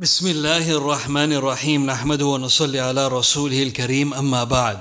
[0.00, 4.78] بسم الله الرحمن الرحيم نحمده ونصلي على رسوله الكريم أما بعد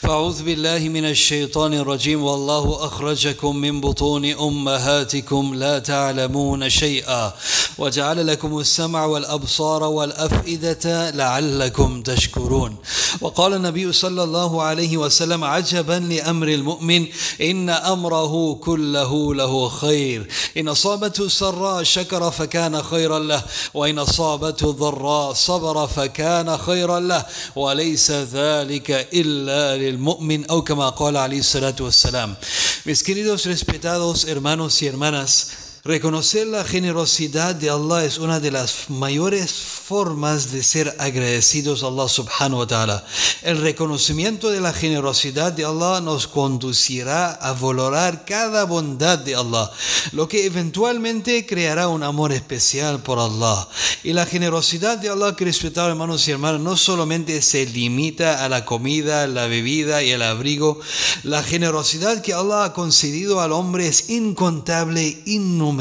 [0.00, 7.32] فأعوذ بالله من الشيطان الرجيم والله أخرجكم من بطون أمهاتكم لا تعلمون شيئا
[7.78, 12.76] وجعل لكم السمع والأبصار والأفئدة لعلكم تشكرون
[13.20, 17.06] وقال النبي صلى الله عليه وسلم عجبا لأمر المؤمن
[17.40, 23.42] إن أمره كله له خير إن أصابته سراء شكر فكان خيرا له
[23.74, 31.38] وإن أصابته ضراء صبر فكان خيرا له وليس ذلك إلا للمؤمن أو كما قال عليه
[31.38, 32.36] الصلاة والسلام.
[32.84, 38.90] Mis queridos respetados hermanos y hermanas, Reconocer la generosidad de Allah es una de las
[38.90, 43.04] mayores formas de ser agradecidos a Allah subhanahu wa ta'ala.
[43.42, 49.70] El reconocimiento de la generosidad de Allah nos conducirá a valorar cada bondad de Allah,
[50.10, 53.68] lo que eventualmente creará un amor especial por Allah.
[54.02, 58.48] Y la generosidad de Allah, que respetados hermanos y hermanas, no solamente se limita a
[58.48, 60.80] la comida, la bebida y el abrigo.
[61.22, 65.75] La generosidad que Allah ha concedido al hombre es incontable, innumerable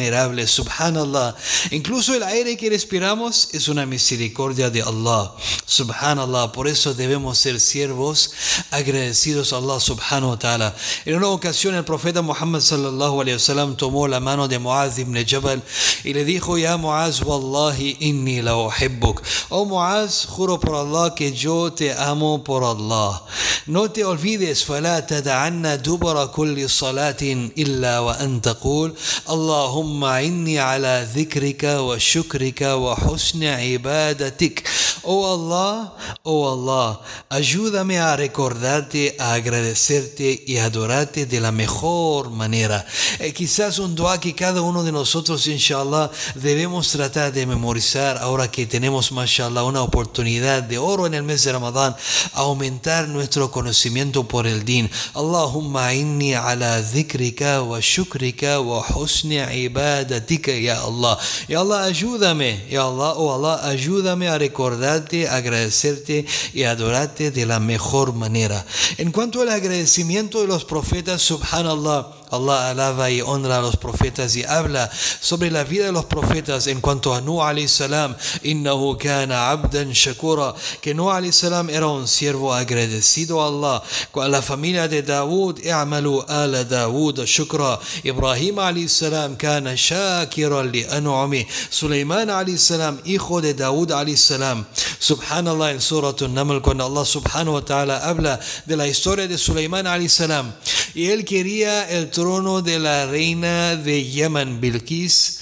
[0.47, 1.35] subhanallah.
[1.71, 5.31] Incluso el aire que respiramos es una misericordia de Allah,
[5.65, 6.51] subhanallah.
[6.51, 8.31] Por eso debemos ser siervos
[8.71, 10.75] agradecidos a Allah, subhanahu wa ta'ala.
[11.05, 15.15] En una ocasión el profeta Muhammad sallallahu alayhi wasallam tomó la mano de Muaz ibn
[15.25, 15.61] Jabal
[16.03, 19.21] y le dijo, Ya Muaz, wallahi inni la uhibbuk.
[19.49, 23.21] Oh Muaz, juro por Allah que yo te amo por Allah.
[23.67, 27.21] No te olvides, فلا تدعن دبر كل صلاة
[27.57, 28.93] إلا وأن تقول
[29.29, 34.63] اللهم إني على ذكرك وشكرك وحسن عبادتك
[35.07, 36.99] Oh Allah, oh Allah,
[37.29, 42.83] ayúdame a recordarte, a agradecerte y adorarte de la mejor manera.
[43.19, 48.49] Eh, quizás un dua que cada uno de nosotros, inshallah, debemos tratar de memorizar ahora
[48.49, 51.95] que tenemos, mashallah, una oportunidad de oro en el mes de Ramadán,
[52.33, 54.91] aumentar nuestro conocimiento por el din.
[55.13, 61.17] Allahumma inni ala dhikrika wa shukrika wa husni ibadatika, ya Allah.
[61.47, 67.59] Ya Allah, ayúdame, ya Allah, oh Allah, ayúdame a recordar agradecerte y adorarte de la
[67.59, 68.65] mejor manera.
[68.97, 74.35] En cuanto al agradecimiento de los profetas, subhanallah, Allah alaba y honra a los profetas
[74.35, 78.97] y habla sobre la vida de los profetas en cuanto a Nuh alayhi salam, innahu
[78.97, 83.83] kana abdan shakura, que Nuh alayhi salam era un siervo agradecido a Allah.
[84.11, 87.79] Con la familia de Dawood, i'malu ala Dawood shukra.
[88.03, 91.45] Ibrahim alayhi salam kana shakira li an'umi.
[91.69, 94.65] Sulaiman alayhi salam, hijo de Dawood alayhi salam.
[94.99, 99.85] Subhanallah en Surah An-Naml cuando Allah subhanahu wa ta'ala habla de la historia de Sulaiman
[99.85, 100.53] alayhi salam
[100.95, 105.39] y él quería el trono de la reina de Yemen, Bilqis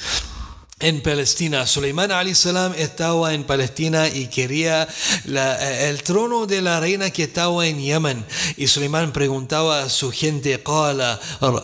[0.83, 1.67] en Palestina.
[1.67, 4.87] Suleiman salam estaba en Palestina y quería
[5.25, 8.25] la, el trono de la reina que estaba en Yemen.
[8.57, 11.19] Y Suleiman preguntaba a su gente, قال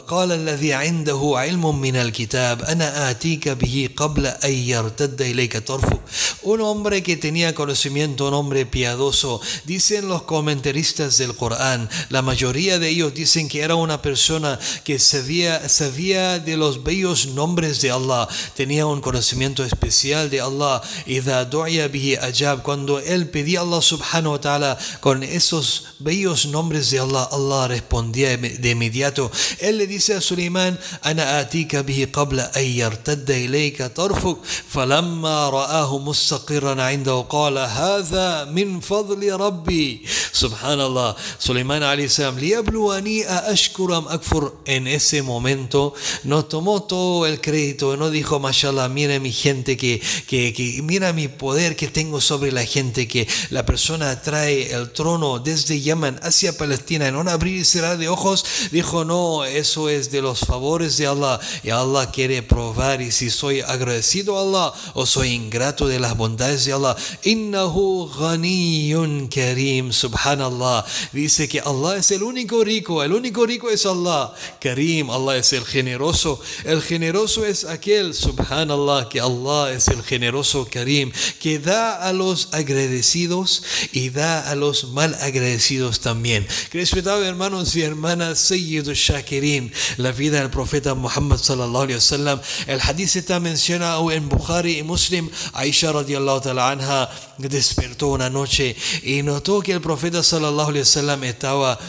[0.07, 6.01] قال الذي عنده علم من الكتاب أنا آتيك به قبل أن يرتد إليك طرفه.
[6.43, 9.41] Un hombre que tenía conocimiento, un hombre piadoso.
[9.65, 14.99] Dicen los comentaristas del Corán, la mayoría de ellos dicen que era una persona que
[14.99, 18.29] sabía, sabía de los bellos nombres de Allah.
[18.55, 20.83] Tenía un conocimiento especial de Allah.
[21.07, 22.63] bihi ajab.
[22.63, 27.69] Cuando él pedía a Allah subhanahu wa ta'ala con esos bellos nombres de Allah, Allah
[27.69, 29.31] respondía de inmediato.
[29.61, 34.41] Él le dice a Suleiman, Ana atika bihi qabla an yartadda ilayka tarfuk.
[34.75, 43.27] فلما رآه مستقرا عنده قال هذا من فضل ربي سبحان الله سليمان عليه السلام ليبلوني
[43.29, 45.95] أشكر أم أكفر en ese momento
[46.25, 51.14] no tomó todo el crédito no dijo mashallah mira mi gente, que, que, que, mira
[51.14, 56.20] mi poder que tengo sobre la gente, que la persona trae el trono desde Yemen
[56.24, 60.40] hacia Palestina en un abrir y cerrar de ojos, dijo, no, eso es de los
[60.40, 65.30] favores de Allah y Allah quiere probar y si soy agradecido a Allah o soy
[65.30, 66.96] ingrato de las bondades de Allah.
[67.24, 70.86] Innahu ghaniyun karim, subhanallah.
[71.14, 74.34] Dice que Allah es el único rico, el único rico es Allah.
[74.60, 76.40] Karim, Allah es el generoso.
[76.66, 78.79] El generoso es aquel, subhanallah
[79.10, 84.90] que Allah es el generoso Karim, que da a los agradecidos y da a los
[84.90, 86.48] mal agradecidos también.
[86.72, 92.80] Respetados hermanos y hermanas, Sayyid Shakirin, la vida del profeta Muhammad sallallahu alaihi wasallam, el
[92.82, 99.24] hadith está mencionado en Bukhari y Muslim, Aisha radiallahu ta'ala anha despertó una noche y
[99.24, 101.80] notó que el profeta sallallahu alaihi wasallam estaba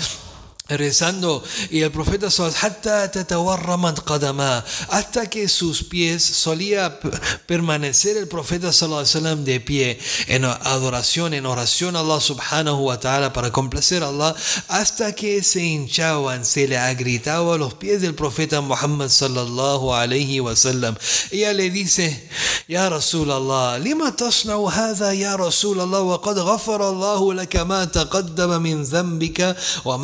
[0.76, 2.28] rezando y el profeta
[4.88, 6.98] hasta que sus pies solía
[7.46, 13.32] permanecer el profeta sallam de pie en adoración en oración a Allah subhanahu wa ta'ala
[13.32, 14.34] para complacer a Allah
[14.68, 20.56] hasta que se hinchaban se le agritaba los pies del profeta Muhammad sallallahu alayhi wa
[20.56, 20.96] sallam
[21.30, 22.28] ella le dice
[22.68, 27.86] ya Rasul Allah lima tasna'u hadha ya Rasul Allah wa qad ghafara Allah laka ma
[27.86, 29.98] taqaddama min dhanbika wa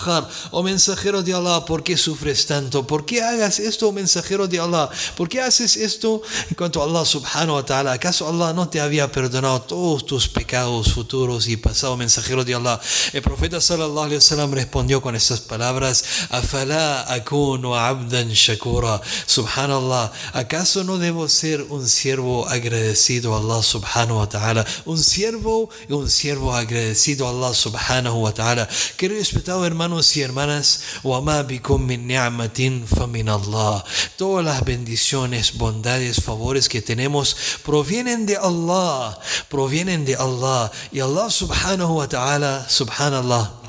[0.00, 2.86] ta'akhkhara oh mensajero de Allah, ¿por qué sufres tanto?
[2.86, 4.88] ¿Por qué hagas esto, oh mensajero de Allah?
[5.16, 7.92] ¿Por qué haces esto en cuanto a Allah subhanahu wa ta'ala?
[7.92, 12.80] ¿Acaso Allah no te había perdonado todos tus pecados futuros y pasados, mensajero de Allah?
[13.12, 19.00] El profeta sallallahu alaihi wasallam respondió con estas palabras, afala akunu abdan shakura.
[19.26, 24.66] Subhanallah, ¿acaso no debo ser un siervo agradecido a Allah subhanahu wa ta'ala?
[24.84, 28.68] Un siervo un siervo agradecido a Allah subhanahu wa ta'ala.
[28.96, 30.80] Querido respetado hermano, hermanos y hermanas,
[34.16, 40.70] Todas las bendiciones, bondades, favores que tenemos provienen de Allah, provienen de Allah.
[40.92, 43.59] Y Allah subhanahu wa ta'ala, subhanallah,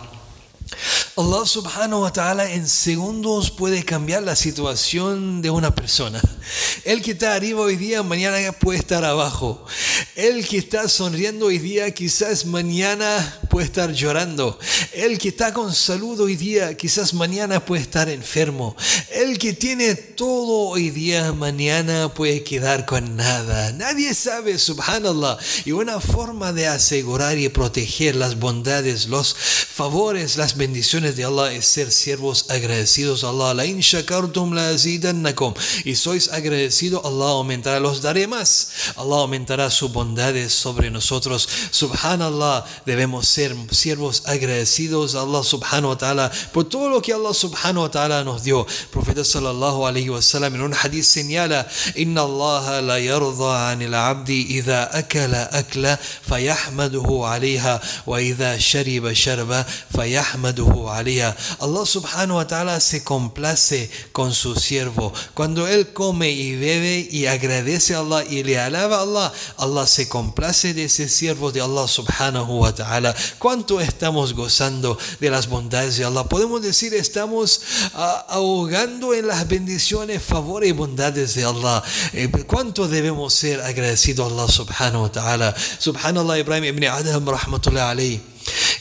[1.17, 6.21] Allah subhanahu wa ta'ala en segundos puede cambiar la situación de una persona.
[6.83, 9.65] El que está arriba hoy día, mañana puede estar abajo.
[10.15, 14.57] El que está sonriendo hoy día, quizás mañana puede estar llorando.
[14.93, 18.75] El que está con salud hoy día, quizás mañana puede estar enfermo.
[19.11, 23.71] El que tiene todo hoy día, mañana puede quedar con nada.
[23.73, 25.37] Nadie sabe, subhanallah.
[25.65, 31.51] Y una forma de asegurar y proteger las bondades, los favores, las bendiciones de Allah
[31.53, 33.55] es ser siervos agradecidos a Allah.
[33.55, 34.71] La in shakartum la
[35.83, 38.67] Y sois agradecidos, Allah aumentará, los daré más.
[38.95, 41.49] Allah aumentará sus bondades sobre nosotros.
[41.71, 47.33] Subhanallah, debemos ser siervos agradecidos a Allah subhanahu wa ta'ala por todo lo que Allah
[47.33, 48.67] subhanahu wa ta'ala nos dio.
[48.91, 54.59] Profeta sallallahu alayhi wa sallam en un hadith señala, Inna Allah la yarda anil abdi
[54.59, 63.03] idha akala akla fayahmaduhu alayha wa idha shariba sharba fayahmaduhu Allah subhanahu wa ta'ala se
[63.03, 65.13] complace con su siervo.
[65.33, 69.85] Cuando él come y bebe y agradece a Allah y le alaba a Allah, Allah
[69.87, 73.15] se complace de ese siervo de Allah subhanahu wa ta'ala.
[73.39, 76.23] ¿Cuánto estamos gozando de las bondades de Allah?
[76.23, 77.61] Podemos decir, estamos
[77.93, 81.83] ah, ahogando en las bendiciones, favores y bondades de Allah.
[82.13, 85.55] Eh, ¿Cuánto debemos ser agradecidos a Allah subhanahu wa ta'ala?
[85.79, 88.30] Subhanallah Ibrahim ibn Adam rahmatullah alayhi.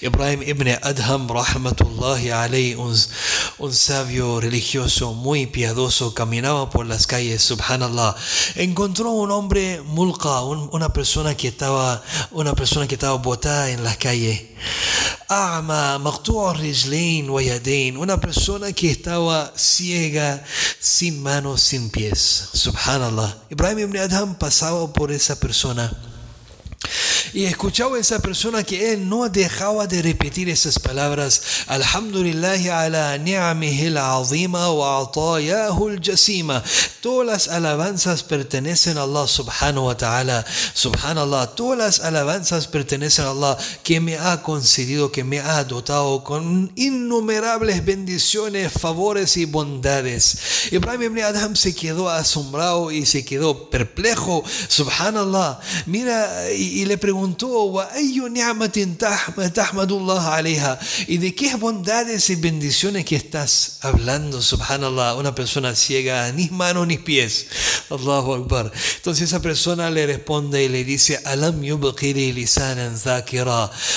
[0.02, 2.96] Ibrahim ibn Adham, rahmatullahi alayhi, un,
[3.58, 8.16] un, sabio religioso muy piadoso, caminaba por las calles, subhanallah.
[8.54, 13.94] Encontró un hombre mulqa, una persona que estaba, una persona que estaba botada en la
[13.94, 14.56] calle.
[15.28, 15.98] A'ma,
[17.98, 20.42] una persona que estaba ciega,
[20.80, 22.48] sin manos, sin pies.
[22.54, 23.36] Subhanallah.
[23.50, 26.09] Ibrahim ibn Adham pasaba por esa persona
[27.32, 31.42] y escuchaba esa persona que él no dejaba de repetir esas palabras.
[31.66, 36.62] Alhamdulillah ala ni'amihi al-azima wa atayahu al-jasima.
[37.00, 40.44] Todas las alabanzas pertenecen a Allah subhanahu wa ta'ala.
[40.74, 46.24] Subhanallah, todas las alabanzas pertenecen a Allah que me ha concedido, que me ha dotado
[46.24, 50.70] con innumerables bendiciones, favores y bondades.
[50.72, 54.42] Ibrahim ibn Adam se quedó asombrado y se quedó perplejo.
[54.68, 55.60] Subhanallah.
[55.86, 57.74] Mira, y, le preguntó
[61.06, 64.40] ¿Y de qué bondades y bendiciones que estás hablando?
[64.40, 67.46] Subhanallah, una persona ciega, ni manos ni pies.
[67.90, 68.70] Allahu Akbar.
[68.96, 71.60] Entonces esa persona le responde y le dice, Alam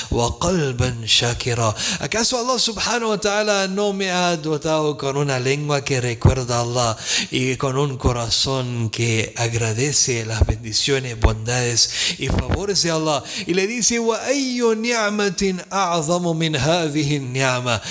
[0.09, 1.75] wa qalban shakira.
[1.99, 6.61] ¿Acaso Allah subhanahu wa ta'ala no me ha dotado con una lengua que recuerda a
[6.61, 6.97] Allah
[7.31, 13.23] y con un corazón que agradece las bendiciones, bondades y favores de Allah?
[13.47, 13.67] y le
[13.99, 17.81] وَأَيُّ نِعْمَةٍ أَعْظَمُ مِنْ هَذِهِ النِّعْمَةِ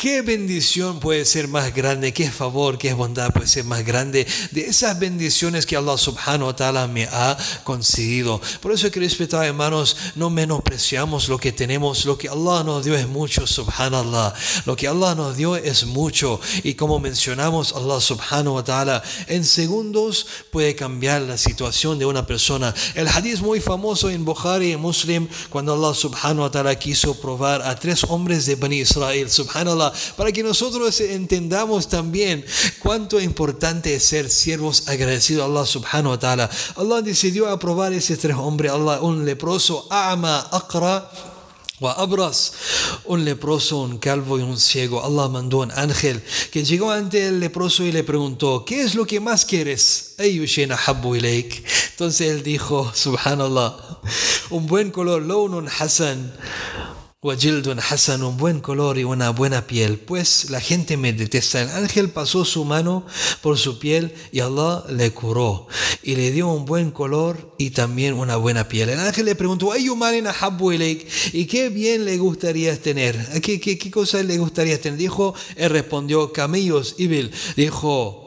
[0.00, 2.14] ¿Qué bendición puede ser más grande?
[2.14, 6.56] ¿Qué favor, qué bondad puede ser más grande de esas bendiciones que Allah subhanahu wa
[6.56, 8.40] ta'ala me ha concedido?
[8.62, 12.06] Por eso, que respetar hermanos, no menospreciamos lo que tenemos.
[12.06, 14.32] Lo que Allah nos dio es mucho, subhanallah.
[14.64, 16.40] Lo que Allah nos dio es mucho.
[16.62, 22.24] Y como mencionamos, Allah subhanahu wa ta'ala en segundos puede cambiar la situación de una
[22.26, 22.74] persona.
[22.94, 27.60] El hadith muy famoso en Bukhari y Muslim, cuando Allah subhanahu wa ta'ala quiso probar
[27.60, 32.44] a tres hombres de Bani Israel, subhanallah para que nosotros entendamos también
[32.80, 36.50] cuánto importante es ser siervos agradecidos a Allah subhanahu wa ta'ala.
[36.76, 41.10] Allah decidió aprobar ese tres hombres, Allah, un leproso, ama, akra
[41.88, 42.52] Abras,
[43.06, 45.02] un leproso, un calvo y un ciego.
[45.02, 49.06] Allah mandó un ángel que llegó ante el leproso y le preguntó, ¿qué es lo
[49.06, 50.14] que más quieres?
[50.18, 53.76] Entonces él dijo, subhanallah,
[54.50, 56.34] un buen color, un hasan.
[57.22, 61.60] Wajildun Hasan, un buen color y una buena piel, pues la gente me detesta.
[61.60, 63.04] El ángel pasó su mano
[63.42, 65.66] por su piel y Allah le curó
[66.02, 68.88] y le dio un buen color y también una buena piel.
[68.88, 73.42] El ángel le preguntó, ¿y qué bien le gustaría tener?
[73.42, 74.98] ¿Qué, qué, qué cosa le gustaría tener?
[74.98, 77.32] Dijo, él respondió, camellos, Ibil.
[77.54, 78.19] Dijo,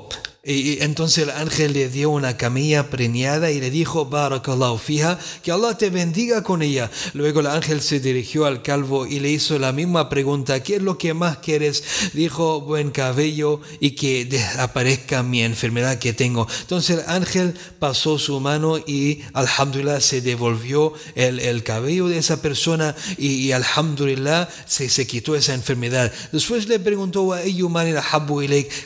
[0.46, 5.54] y entonces el ángel le dio una camilla preñada y le dijo, Barakallahu fija, que
[5.54, 6.92] Allah te bendiga con ella.
[7.14, 10.82] Luego el ángel se dirigió al calvo y le hizo la misma pregunta, ¿qué es
[10.82, 11.82] lo que más quieres?
[12.12, 16.46] Dijo, buen cabello y que desaparezca mi enfermedad que tengo.
[16.60, 22.42] Entonces el ángel pasó su mano y alhamdulillah se devolvió el, el cabello de esa
[22.42, 26.12] persona y, alhamdulillah se, se quitó esa enfermedad.
[26.34, 27.34] Después le preguntó,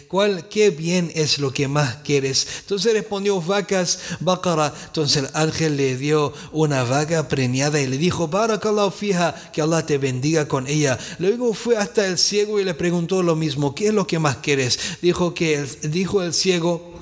[0.07, 2.47] ¿cuál, qué bien es lo que más quieres.
[2.61, 4.73] Entonces respondió vacas, baqara.
[4.85, 9.85] Entonces el ángel le dio una vaca preñada y le dijo, Barakallahu fija, que Allah
[9.85, 10.97] te bendiga con ella.
[11.19, 14.37] Luego fue hasta el ciego y le preguntó lo mismo, ¿qué es lo que más
[14.37, 14.79] quieres?
[15.01, 16.96] Dijo que dijo el ciego,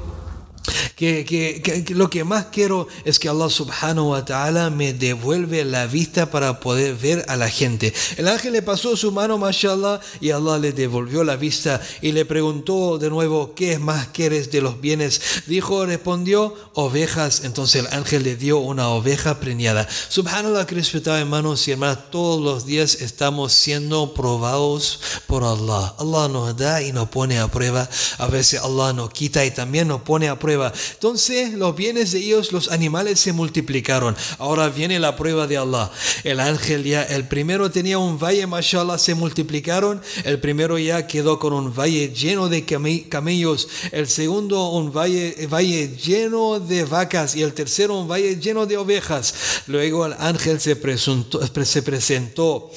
[0.96, 5.88] que, que, lo que más quiero es que Allah subhanahu wa ta'ala me devuelve la
[5.88, 7.94] vista para poder ver a la gente.
[8.18, 12.26] El ángel le pasó su mano, mashallah, y Allah le devolvió la vista y le
[12.26, 15.22] preguntó de nuevo, ¿qué más quieres de los bienes?
[15.48, 17.42] Dijo, respondió, ovejas.
[17.44, 19.88] Entonces el ángel le dio una oveja preñada.
[20.10, 25.94] Subhanallah, que respetado hermanos y hermanas, todos los días estamos siendo probados por Allah.
[26.00, 27.90] Allah nos da y nos pone a prueba.
[28.18, 30.55] A veces Allah nos quita y también nos pone a prueba
[30.94, 34.16] entonces los bienes de ellos, los animales se multiplicaron.
[34.38, 35.92] Ahora viene la prueba de Allah.
[36.24, 40.02] El ángel ya, el primero tenía un valle, mashallah, se multiplicaron.
[40.24, 42.66] El primero ya quedó con un valle lleno de
[43.10, 43.68] camellos.
[43.92, 47.36] El segundo un valle, valle lleno de vacas.
[47.36, 49.64] Y el tercero un valle lleno de ovejas.
[49.68, 52.72] Luego el ángel se presentó, se presentó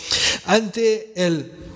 [0.45, 1.68] ante el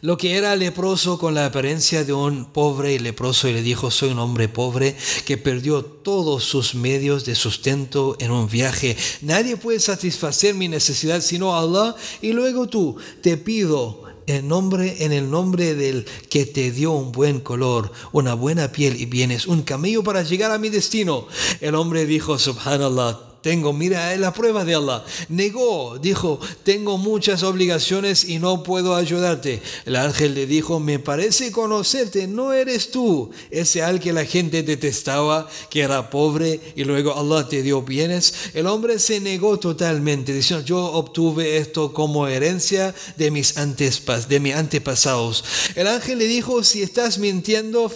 [0.00, 3.90] lo que era leproso con la apariencia de un pobre y leproso y le dijo,
[3.90, 8.96] soy un hombre pobre que perdió todos sus medios de sustento en un viaje.
[9.22, 15.12] Nadie puede satisfacer mi necesidad sino Allah y luego tú te pido en, nombre, en
[15.12, 19.62] el nombre del que te dio un buen color, una buena piel y bienes, un
[19.62, 21.26] camello para llegar a mi destino.
[21.60, 25.02] El hombre dijo, subhanallah, tengo, mira, es la prueba de Allah.
[25.30, 29.62] Negó, dijo, tengo muchas obligaciones y no puedo ayudarte.
[29.86, 34.62] El ángel le dijo, me parece conocerte, no eres tú, ese al que la gente
[34.62, 38.34] detestaba, que era pobre y luego Allah te dio bienes.
[38.52, 44.40] El hombre se negó totalmente, diciendo, yo obtuve esto como herencia de mis, antespas, de
[44.40, 45.42] mis antepasados.
[45.74, 47.90] El ángel le dijo, si estás mintiendo,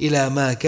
[0.00, 0.58] y la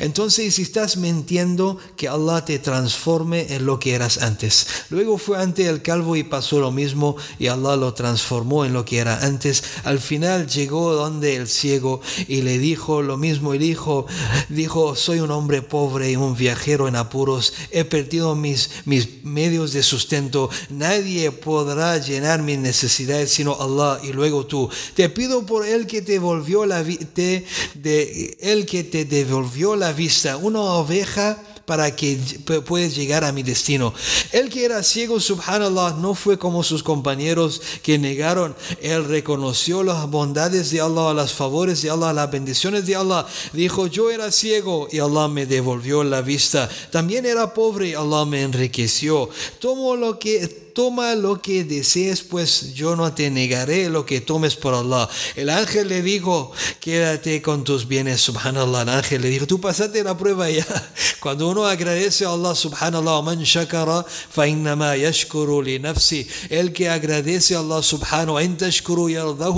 [0.00, 4.66] Entonces, si estás mintiendo, que Allah te transforme en lo que eras antes.
[4.90, 8.84] Luego fue ante el calvo y pasó lo mismo y Allah lo transformó en lo
[8.84, 9.62] que era antes.
[9.84, 14.06] Al final llegó donde el ciego y le dijo lo mismo y dijo,
[14.48, 19.72] dijo, soy un hombre pobre y un viajero en apuros, he perdido mis, mis medios
[19.72, 24.68] de sustento, nadie podrá llenar mis necesidades sino Allah y luego tú.
[24.94, 29.92] Te pido por él que te volvió la te, de él que te devolvió la
[29.92, 32.16] vista, una oveja para que
[32.64, 33.92] puedas llegar a mi destino.
[34.32, 38.56] El que era ciego, subhanallah, no fue como sus compañeros que negaron.
[38.80, 43.26] Él reconoció las bondades de Allah, las favores de Allah, las bendiciones de Allah.
[43.52, 46.70] Dijo, yo era ciego y Allah me devolvió la vista.
[46.90, 49.28] También era pobre y Allah me enriqueció.
[49.60, 54.54] Tomo lo que toma lo que desees, pues yo no te negaré lo que tomes
[54.54, 55.08] por Allah.
[55.34, 58.82] El ángel le dijo, quédate con tus bienes, subhanallah.
[58.82, 60.64] El ángel le dijo, tú pasaste la prueba ya.
[61.20, 66.28] Cuando uno agradece a Allah, subhanallah, man shakara, fa innama yashkuru li nafsi.
[66.48, 68.38] El que agradece a Allah, subhanahu,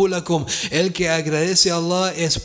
[0.08, 0.46] lakum.
[0.70, 2.40] El que agradece a Allah, es,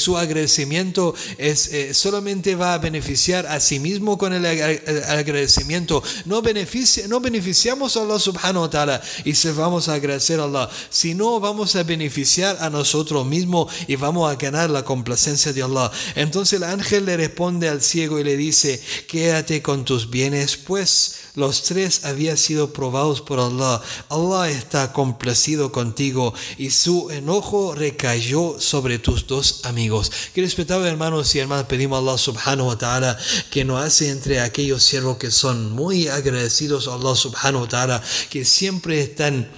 [0.00, 6.02] su agradecimiento es, eh, solamente va a beneficiar a sí mismo con el, agradecimiento.
[6.24, 10.44] No beneficia, no beneficia a Allah subhanahu wa ta'ala y se vamos a agradecer a
[10.44, 10.70] Allah.
[10.90, 15.62] Si no, vamos a beneficiar a nosotros mismos y vamos a ganar la complacencia de
[15.62, 15.90] Allah.
[16.14, 21.23] Entonces el ángel le responde al ciego y le dice, quédate con tus bienes, pues
[21.34, 23.82] los tres habían sido probados por Allah.
[24.08, 30.12] Allah está complacido contigo y su enojo recayó sobre tus dos amigos.
[30.32, 33.18] Que respetables hermanos y hermanas, pedimos a Allah subhanahu wa ta'ala
[33.50, 38.02] que nos hace entre aquellos siervos que son muy agradecidos a Allah subhanahu wa ta'ala,
[38.30, 39.48] que siempre están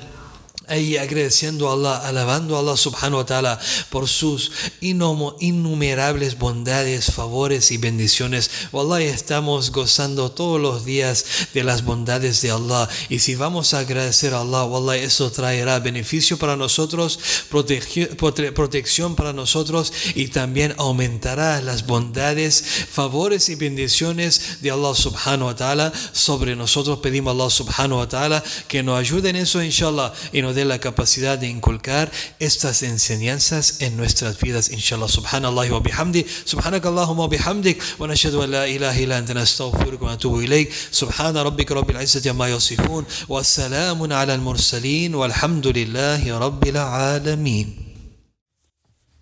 [0.68, 7.70] ahí agradeciendo a Allah, alabando a Allah subhanahu wa ta'ala por sus innumerables bondades, favores
[7.70, 8.50] y bendiciones.
[8.72, 12.88] Wallah, estamos gozando todos los días de las bondades de Allah.
[13.08, 17.18] Y si vamos a agradecer a Allah, Wallah, eso traerá beneficio para nosotros,
[17.48, 25.54] protección para nosotros y también aumentará las bondades, favores y bendiciones de Allah subhanahu wa
[25.54, 26.98] ta'ala sobre nosotros.
[26.98, 30.64] Pedimos a Allah subhanahu wa ta'ala que nos ayude en eso, inshallah, y nos dé
[30.64, 32.10] la capacidad de inculcar
[32.40, 35.08] estas enseñanzas en nuestras vidas, inshallah.
[35.08, 40.12] Subhanallah wa bihamdi, subhanakallahumma wa bihamdik, wa nashhadu an la ilaha illa anta nastaghfiruka wa
[40.16, 40.72] natubu ilayk.
[40.72, 47.68] Subhana rabbika rabbil izzati amma yasifun, wa salamun ala al-mursalin, walhamdulillahi rabbil alamin.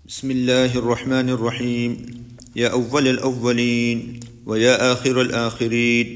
[0.04, 1.90] بسم الله الرحمن الرحيم
[2.56, 6.06] يا أول الأولين ويا آخر الآخرين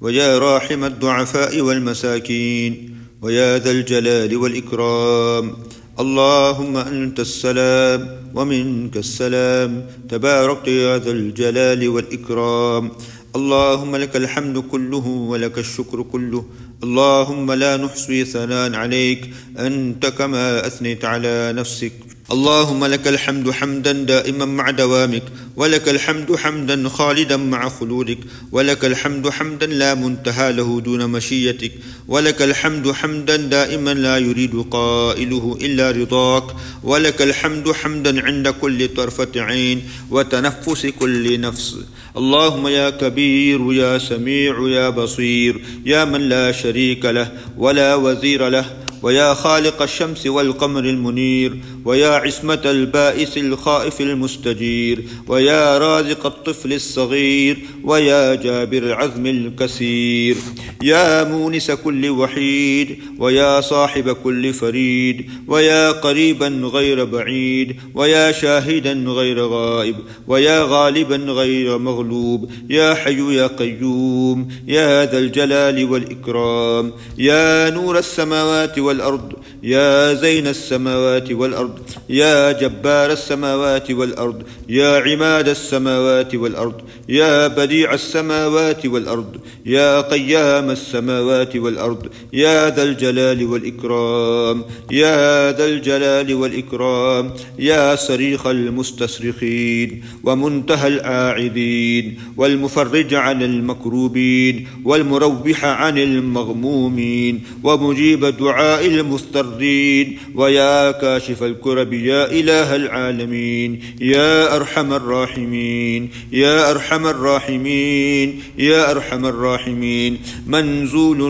[0.00, 2.93] ويا راحم الضعفاء والمساكين
[3.24, 5.56] ويا ذا الجلال والإكرام.
[6.00, 9.86] اللهم أنت السلام ومنك السلام.
[10.08, 12.90] تبارك يا ذا الجلال والإكرام.
[13.36, 16.44] اللهم لك الحمد كله ولك الشكر كله.
[16.82, 19.30] اللهم لا نحصي ثناء عليك.
[19.58, 21.92] أنت كما أثنيت على نفسك.
[22.32, 25.22] اللهم لك الحمد حمدا دائما مع دوامك
[25.56, 28.18] ولك الحمد حمدا خالدا مع خلودك
[28.52, 31.72] ولك الحمد حمدا لا منتهى له دون مشيتك
[32.08, 36.44] ولك الحمد حمدا دائما لا يريد قائله إلا رضاك
[36.82, 41.76] ولك الحمد حمدا عند كل طرفة عين وتنفس كل نفس.
[42.16, 48.64] اللهم يا كبير يا سميع يا بصير يا من لا شريك له ولا وزير له
[49.02, 51.58] ويا خالق الشمس والقمر المنير.
[51.84, 60.36] ويا عصمة البائس الخائف المستجير ويا رازق الطفل الصغير ويا جابر العزم الكثير
[60.82, 69.40] يا مونس كل وحيد ويا صاحب كل فريد ويا قريبا غير بعيد ويا شاهدا غير
[69.40, 69.96] غائب
[70.28, 72.50] ويا غالبا غير مغلوب.
[72.70, 76.92] يا حي يا قيوم يا ذا الجلال والإكرام.
[77.18, 79.32] يا نور السماوات والأرض
[79.62, 81.73] يا زين السماوات والأرض.
[82.08, 91.56] يا جبار السماوات والأرض يا عماد السماوات والأرض يا بديع السماوات والأرض يا قيام السماوات
[91.56, 103.14] والأرض يا ذا الجلال والإكرام يا ذا الجلال والإكرام يا صريخ المستصرخين ومنتهى الآعدين والمفرج
[103.14, 114.56] عن المكروبين والمروح عن المغمومين ومجيب دعاء المضطرين ويا كاشف الكرب يا إله العالمين يا
[114.56, 120.18] أرحم الراحمين يا أرحم الراحمين يا أرحم الراحمين.
[120.46, 121.20] منزول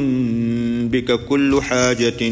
[0.88, 2.22] بك كل حاجة.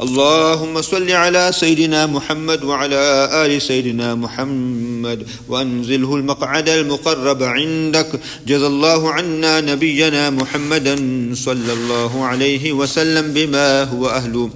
[0.00, 8.20] اللهم صل على سيدنا محمد وعلى آل سيدنا محمد وأنزله المقعد المقرب عندك.
[8.46, 10.96] جزى الله عنا نبينا محمدا
[11.34, 14.50] صلى الله عليه وسلم بما هو أهله.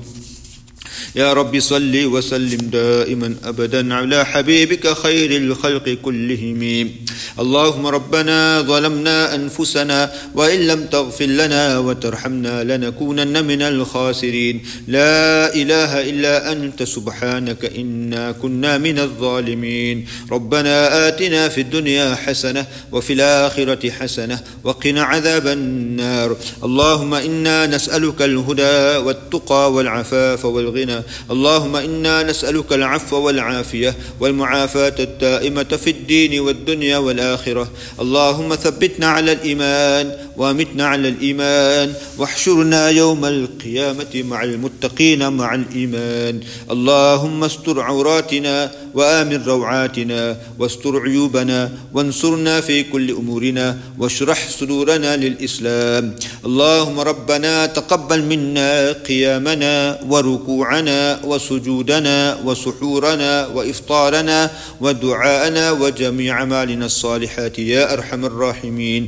[1.17, 6.91] يا رب صل وسلم دائما ابدا على حبيبك خير الخلق كلهم.
[7.35, 14.63] اللهم ربنا ظلمنا أنفسنا وإن لم تغفر لنا وترحمنا لنكونن من الخاسرين.
[14.89, 20.07] لا إله إلا أنت سبحانك إنا كنا من الظالمين.
[20.33, 26.37] ربنا آتنا في الدنيا حسنة وفي الآخرة حسنة وقنا عذاب النار.
[26.65, 31.03] اللهم إنا نسألك الهدى والتقى والعفاف والغنى.
[31.31, 37.69] اللهم إنا نسألك العفو والعافية والمعافاة الدائمة في الدين والدنيا والاخره
[38.01, 46.41] اللهم ثبتنا على الإيمان وامتنا على الإيمان واحشرنا يوم القيامة مع المتقين مع الإيمان.
[46.71, 56.17] اللهم استر عوراتنا وآمن روعاتنا واستر عيوبنا وانصرنا في كل أمورنا واشرح صدورنا للإسلام.
[56.47, 68.26] اللهم ربنا تقبل منا قيامنا وركوعنا وسجودنا وسحورنا وإفطارنا ودعاءنا وجميع أعمالنا الصالحات يا ارحم
[68.26, 69.04] الراحمين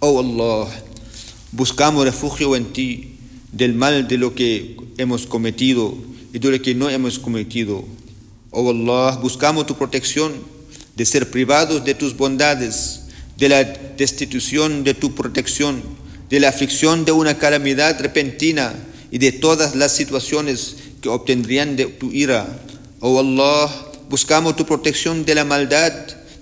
[0.00, 0.70] Oh Allah,
[1.50, 3.18] buscamos refugio en ti
[3.50, 5.96] del mal de lo que hemos cometido
[6.32, 7.84] y de lo que no hemos cometido.
[8.52, 10.34] Oh Allah, buscamos tu protección
[10.94, 15.82] de ser privados de tus bondades, de la destitución de tu protección,
[16.30, 18.74] de la aflicción de una calamidad repentina
[19.10, 22.46] y de todas las situaciones que obtendrían de tu ira.
[23.00, 23.68] Oh Allah,
[24.08, 25.92] buscamos tu protección de la maldad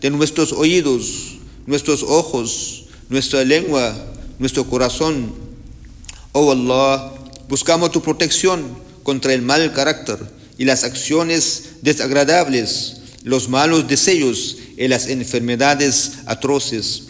[0.02, 1.38] de nuestros oídos,
[1.68, 3.96] nuestros ojos, nuestra lengua,
[4.40, 5.34] nuestro corazón.
[6.32, 7.14] Oh Allah,
[7.48, 8.66] buscamos tu protección
[9.04, 10.18] contra el mal carácter
[10.58, 17.04] y las acciones desagradables, los malos deseos y las enfermedades atroces.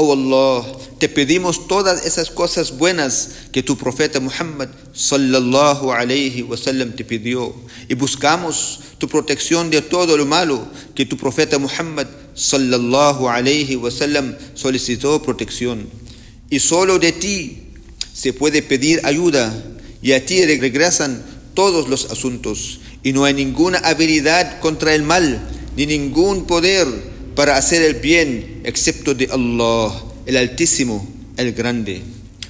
[0.00, 0.64] Oh Allah,
[1.00, 7.52] te pedimos todas esas cosas buenas que tu profeta Muhammad sallallahu alayhi wasallam te pidió
[7.88, 12.06] y buscamos tu protección de todo lo malo que tu profeta Muhammad
[12.36, 15.88] sallallahu alayhi wasallam solicitó protección.
[16.48, 17.58] Y solo de ti
[18.14, 19.52] se puede pedir ayuda
[20.00, 25.42] y a ti regresan todos los asuntos y no hay ninguna habilidad contra el mal
[25.76, 26.86] ni ningún poder
[27.38, 29.94] para hacer el bien excepto de Allah,
[30.26, 32.02] el Altísimo, el Grande.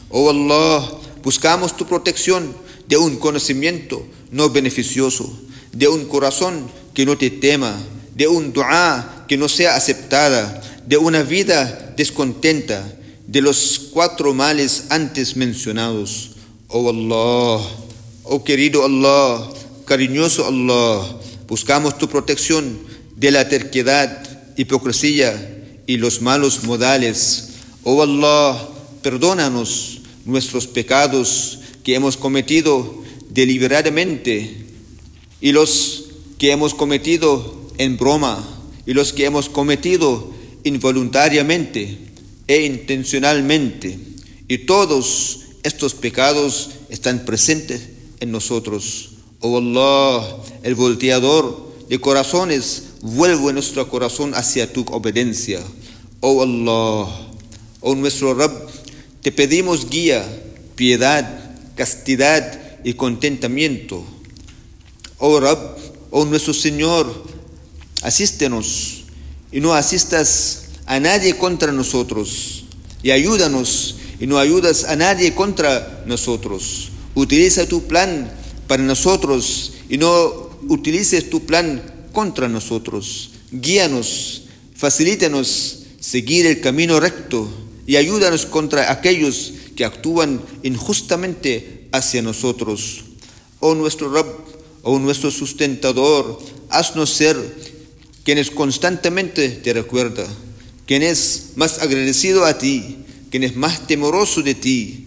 [0.08, 0.90] Oh Allah,
[1.22, 2.56] buscamos tu protección
[2.88, 5.30] de un conocimiento no beneficioso,
[5.72, 7.78] de un corazón que no te tema,
[8.14, 12.82] de un dua que no sea aceptada, de una vida descontenta,
[13.26, 16.30] de los cuatro males antes mencionados.
[16.68, 17.62] Oh Allah,
[18.24, 19.50] oh querido Allah,
[19.84, 21.14] cariñoso Allah,
[21.46, 22.78] buscamos tu protección
[23.16, 24.27] de la terquedad,
[24.58, 27.50] hipocresía y los malos modales.
[27.84, 28.68] Oh Allah,
[29.02, 34.66] perdónanos nuestros pecados que hemos cometido deliberadamente
[35.40, 36.04] y los
[36.38, 38.46] que hemos cometido en broma
[38.84, 40.30] y los que hemos cometido
[40.64, 41.98] involuntariamente
[42.48, 43.98] e intencionalmente.
[44.48, 47.90] Y todos estos pecados están presentes
[48.20, 49.10] en nosotros.
[49.40, 55.60] Oh Allah, el volteador de corazones, vuelve nuestro corazón hacia tu obediencia.
[56.20, 57.08] Oh Allah,
[57.80, 58.52] oh nuestro Rab,
[59.22, 60.24] te pedimos guía,
[60.74, 64.04] piedad, castidad y contentamiento.
[65.18, 65.76] Oh Rab,
[66.10, 67.24] oh nuestro Señor,
[68.02, 69.04] asístenos
[69.52, 72.64] y no asistas a nadie contra nosotros.
[73.02, 76.90] Y ayúdanos y no ayudas a nadie contra nosotros.
[77.14, 78.30] Utiliza tu plan
[78.66, 83.30] para nosotros y no utilices tu plan contra nosotros.
[83.50, 84.42] Guíanos,
[84.74, 87.48] facilítanos seguir el camino recto
[87.86, 93.04] y ayúdanos contra aquellos que actúan injustamente hacia nosotros.
[93.60, 94.26] Oh nuestro Rab,
[94.82, 97.36] oh nuestro sustentador, haznos ser
[98.24, 100.26] quienes constantemente te recuerda,
[100.86, 102.98] quien es más agradecido a ti,
[103.30, 105.06] quien es más temoroso de ti,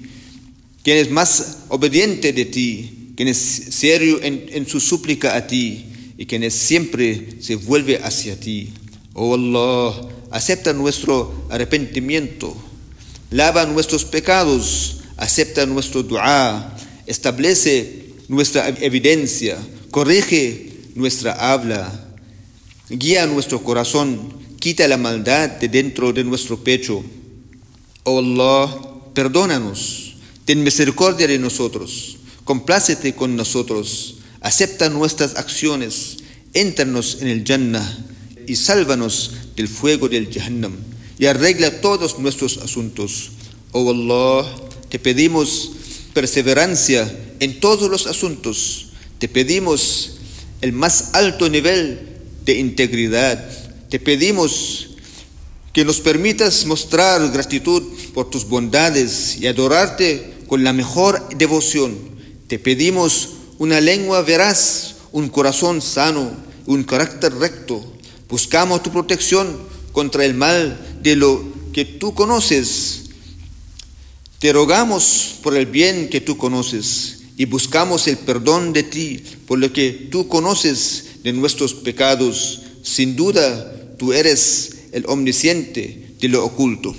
[0.83, 5.90] quien es más obediente de ti, quien es serio en, en su súplica a ti
[6.21, 8.71] y quien es siempre se vuelve hacia ti.
[9.15, 12.55] Oh Allah, acepta nuestro arrepentimiento,
[13.31, 19.57] lava nuestros pecados, acepta nuestro dua, establece nuestra evidencia,
[19.89, 21.91] corrige nuestra habla,
[22.87, 27.03] guía nuestro corazón, quita la maldad de dentro de nuestro pecho.
[28.03, 28.79] Oh Allah,
[29.15, 36.17] perdónanos, ten misericordia de nosotros, complácete con nosotros, acepta nuestras acciones,
[36.53, 38.05] éntranos en el Jannah
[38.47, 40.75] y sálvanos del fuego del Jahannam
[41.17, 43.31] y arregla todos nuestros asuntos.
[43.71, 44.51] Oh Allah,
[44.89, 45.71] te pedimos
[46.13, 48.87] perseverancia en todos los asuntos,
[49.19, 50.17] te pedimos
[50.61, 51.99] el más alto nivel
[52.43, 53.47] de integridad,
[53.89, 54.89] te pedimos
[55.73, 61.97] que nos permitas mostrar gratitud por tus bondades y adorarte con la mejor devoción.
[62.47, 63.29] Te pedimos
[63.61, 66.31] una lengua veraz, un corazón sano,
[66.65, 67.93] un carácter recto.
[68.27, 69.55] Buscamos tu protección
[69.91, 73.03] contra el mal de lo que tú conoces.
[74.39, 79.59] Te rogamos por el bien que tú conoces y buscamos el perdón de ti por
[79.59, 82.63] lo que tú conoces de nuestros pecados.
[82.81, 86.95] Sin duda, tú eres el omnisciente de lo oculto.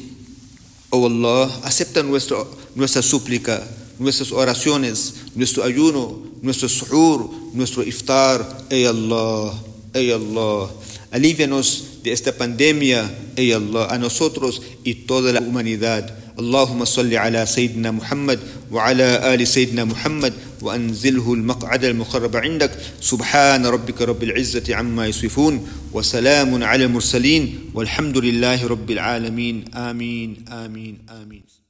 [0.91, 2.37] Oh Allah, acepta nuestra,
[2.77, 8.67] nuestra súplica, nuestras oraciones, nuestro ayuno, nuestro suhur, nuestro iftar.
[8.69, 9.55] Ey Allah,
[9.95, 10.71] ey Allah,
[11.11, 16.19] alívianos de esta pandemia, ey Allah, a nosotros y toda la humanidad.
[16.39, 18.41] اللهم صل على سيدنا محمد
[18.73, 26.65] وعلى آل سيدنا محمد وأنزله المقعد المقرب عندك سبحان ربك رب العزة عما يصفون وسلام
[26.65, 31.62] على المرسلين والحمد لله رب العالمين آمين آمين آمين